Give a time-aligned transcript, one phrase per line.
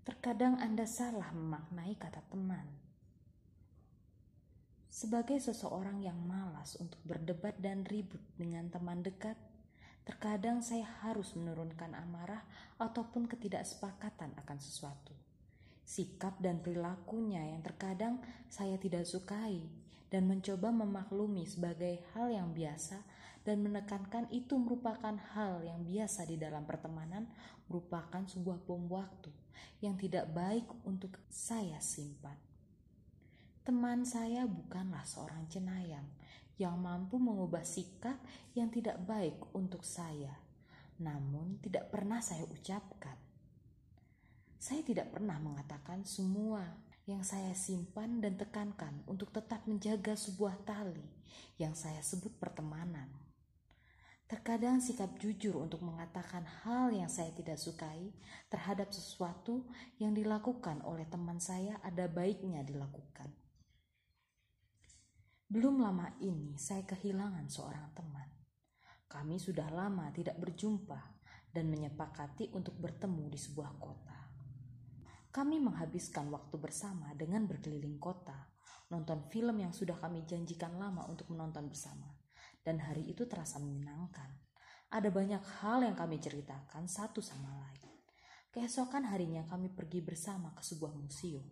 [0.00, 2.64] Terkadang Anda salah memaknai kata teman.
[4.88, 9.36] Sebagai seseorang yang malas untuk berdebat dan ribut dengan teman dekat,
[10.08, 12.40] terkadang saya harus menurunkan amarah
[12.80, 15.12] ataupun ketidaksepakatan akan sesuatu.
[15.84, 19.60] Sikap dan perilakunya yang terkadang saya tidak sukai
[20.08, 23.04] dan mencoba memaklumi sebagai hal yang biasa
[23.44, 27.28] dan menekankan itu merupakan hal yang biasa di dalam pertemanan
[27.68, 29.28] merupakan sebuah bom waktu
[29.80, 32.36] yang tidak baik untuk saya simpan.
[33.60, 36.08] Teman saya bukanlah seorang cenayang
[36.60, 38.20] yang mampu mengubah sikap
[38.52, 40.36] yang tidak baik untuk saya,
[41.00, 43.16] namun tidak pernah saya ucapkan.
[44.60, 46.60] Saya tidak pernah mengatakan semua
[47.08, 51.08] yang saya simpan dan tekankan untuk tetap menjaga sebuah tali
[51.56, 53.29] yang saya sebut pertemanan.
[54.30, 58.14] Terkadang sikap jujur untuk mengatakan hal yang saya tidak sukai
[58.46, 59.66] terhadap sesuatu
[59.98, 63.26] yang dilakukan oleh teman saya ada baiknya dilakukan.
[65.50, 68.30] Belum lama ini saya kehilangan seorang teman.
[69.10, 74.30] Kami sudah lama tidak berjumpa dan menyepakati untuk bertemu di sebuah kota.
[75.34, 78.46] Kami menghabiskan waktu bersama dengan berkeliling kota,
[78.94, 82.19] nonton film yang sudah kami janjikan lama untuk menonton bersama
[82.64, 84.28] dan hari itu terasa menyenangkan.
[84.90, 87.90] Ada banyak hal yang kami ceritakan satu sama lain.
[88.50, 91.46] Keesokan harinya kami pergi bersama ke sebuah museum.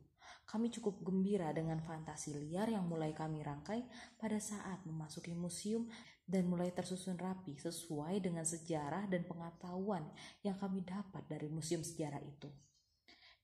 [0.48, 3.84] Kami cukup gembira dengan fantasi liar yang mulai kami rangkai
[4.18, 5.86] pada saat memasuki museum
[6.24, 10.08] dan mulai tersusun rapi sesuai dengan sejarah dan pengetahuan
[10.42, 12.48] yang kami dapat dari museum sejarah itu.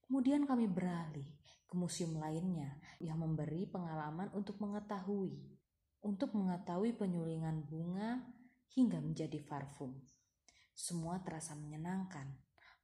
[0.04, 1.28] Kemudian kami beralih
[1.64, 5.38] ke museum lainnya yang memberi pengalaman untuk mengetahui
[6.04, 8.20] untuk mengetahui penyulingan bunga
[8.76, 9.96] hingga menjadi parfum.
[10.76, 12.28] Semua terasa menyenangkan.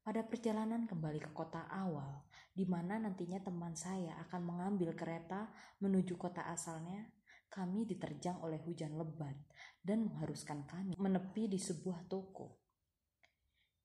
[0.01, 2.25] Pada perjalanan kembali ke kota awal,
[2.57, 5.53] di mana nantinya teman saya akan mengambil kereta
[5.85, 7.05] menuju kota asalnya,
[7.53, 9.37] kami diterjang oleh hujan lebat
[9.85, 12.63] dan mengharuskan kami menepi di sebuah toko.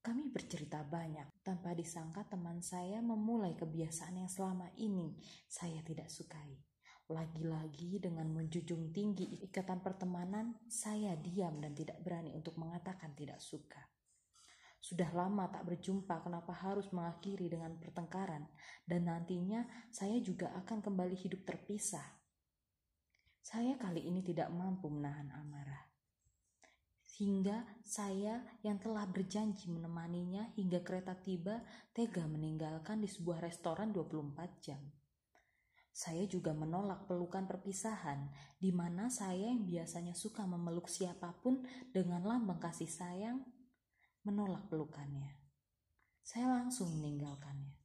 [0.05, 5.17] Kami bercerita banyak tanpa disangka teman saya memulai kebiasaan yang selama ini
[5.49, 6.74] saya tidak sukai.
[7.05, 13.77] Lagi-lagi dengan menjunjung tinggi ikatan pertemanan, saya diam dan tidak berani untuk mengatakan tidak suka.
[14.81, 18.49] Sudah lama tak berjumpa, kenapa harus mengakhiri dengan pertengkaran?
[18.81, 22.05] Dan nantinya saya juga akan kembali hidup terpisah.
[23.37, 25.85] Saya kali ini tidak mampu menahan amarah.
[27.21, 31.61] Hingga saya yang telah berjanji menemaninya hingga kereta tiba
[31.93, 34.81] tega meninggalkan di sebuah restoran 24 jam.
[35.95, 38.27] Saya juga menolak pelukan perpisahan,
[38.59, 41.63] di mana saya yang biasanya suka memeluk siapa pun
[41.95, 43.39] dengan lambang kasih sayang,
[44.27, 45.39] menolak pelukannya.
[46.19, 47.79] Saya langsung meninggalkannya.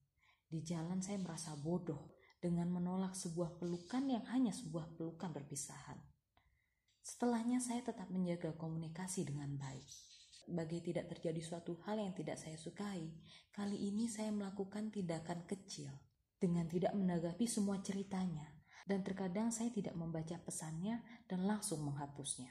[0.50, 6.02] Di jalan saya merasa bodoh dengan menolak sebuah pelukan yang hanya sebuah pelukan perpisahan.
[7.06, 9.86] Setelahnya saya tetap menjaga komunikasi dengan baik.
[10.50, 13.06] Bagi tidak terjadi suatu hal yang tidak saya sukai,
[13.54, 16.09] kali ini saya melakukan tindakan kecil
[16.40, 18.48] dengan tidak menanggapi semua ceritanya,
[18.88, 22.50] dan terkadang saya tidak membaca pesannya dan langsung menghapusnya.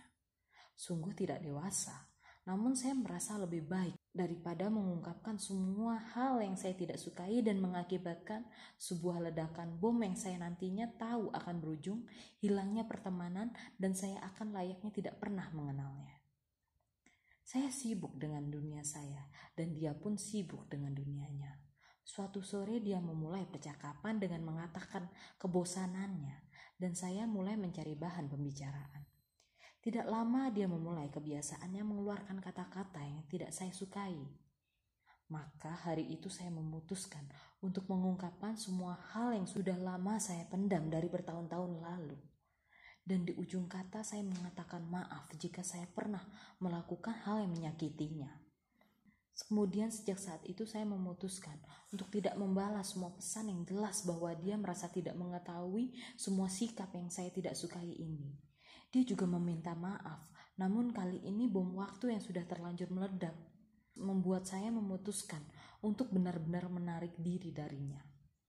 [0.78, 2.08] Sungguh tidak dewasa,
[2.48, 8.42] namun saya merasa lebih baik daripada mengungkapkan semua hal yang saya tidak sukai dan mengakibatkan
[8.80, 12.10] sebuah ledakan bom yang saya nantinya tahu akan berujung
[12.42, 16.18] hilangnya pertemanan dan saya akan layaknya tidak pernah mengenalnya.
[17.46, 21.69] Saya sibuk dengan dunia saya dan dia pun sibuk dengan dunianya.
[22.10, 26.42] Suatu sore dia memulai percakapan dengan mengatakan kebosanannya
[26.82, 29.06] dan saya mulai mencari bahan pembicaraan.
[29.78, 34.18] Tidak lama dia memulai kebiasaannya mengeluarkan kata-kata yang tidak saya sukai.
[35.30, 37.30] Maka hari itu saya memutuskan
[37.62, 42.18] untuk mengungkapkan semua hal yang sudah lama saya pendam dari bertahun-tahun lalu.
[43.06, 46.26] Dan di ujung kata saya mengatakan maaf jika saya pernah
[46.58, 48.49] melakukan hal yang menyakitinya.
[49.48, 51.56] Kemudian sejak saat itu saya memutuskan
[51.96, 57.08] untuk tidak membalas semua pesan yang jelas bahwa dia merasa tidak mengetahui semua sikap yang
[57.08, 58.36] saya tidak sukai ini.
[58.90, 60.28] Dia juga meminta maaf,
[60.58, 63.38] namun kali ini bom waktu yang sudah terlanjur meledak
[64.00, 65.44] membuat saya memutuskan
[65.84, 68.09] untuk benar-benar menarik diri darinya.